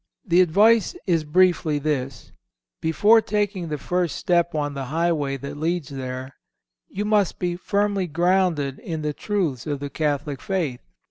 [0.25, 2.31] The advice is briefly this:
[2.81, 6.33] Before taking the first step on the highway that leads there
[6.89, 10.81] you must be firmly grounded in the truths of the Catholic faith.